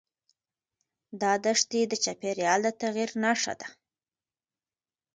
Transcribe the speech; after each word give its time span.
دا 1.21 1.31
دښتې 1.45 1.81
د 1.87 1.93
چاپېریال 2.03 2.59
د 2.63 2.67
تغیر 2.81 3.09
نښه 3.23 3.53
ده. 3.59 3.67